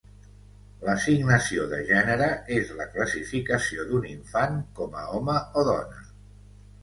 [0.85, 6.01] L'assignació de gènere és la classificació d'un infant com a home o dona.